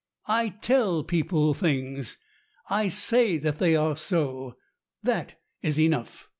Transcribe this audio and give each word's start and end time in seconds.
I 0.27 0.49
tell 0.63 1.03
people 1.03 1.53
things. 1.53 2.17
I 2.71 2.87
say 2.87 3.37
that 3.37 3.59
they 3.59 3.75
are 3.75 3.95
so. 3.95 4.57
That 5.03 5.39
is 5.61 5.79
enough. 5.79 6.27